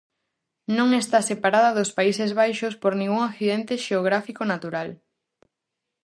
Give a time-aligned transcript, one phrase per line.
[0.77, 4.89] Non está separada dos Países Baixos por ningún accidente xeográfico natural.